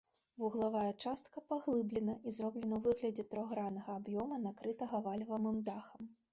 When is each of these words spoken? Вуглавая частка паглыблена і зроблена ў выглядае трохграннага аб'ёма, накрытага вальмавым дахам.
Вуглавая 0.43 0.93
частка 1.03 1.43
паглыблена 1.51 2.15
і 2.27 2.33
зроблена 2.39 2.73
ў 2.79 2.81
выглядае 2.87 3.27
трохграннага 3.35 3.89
аб'ёма, 4.01 4.43
накрытага 4.49 5.05
вальмавым 5.09 5.65
дахам. 5.73 6.13